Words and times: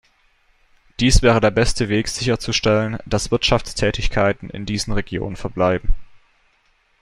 Dies 0.99 1.21
wäre 1.21 1.39
der 1.39 1.51
beste 1.51 1.87
Weg 1.87 2.07
sicherzustellen, 2.07 2.97
dass 3.05 3.29
Wirtschaftstätigkeiten 3.29 4.49
in 4.49 4.65
diesen 4.65 4.93
Regionen 4.93 5.35
verbleiben. 5.35 5.89